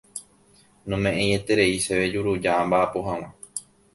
Nome'ẽieterei 0.89 1.75
chéve 1.85 2.05
juruja 2.13 2.51
amba'apo 2.61 2.99
hag̃ua. 3.07 3.29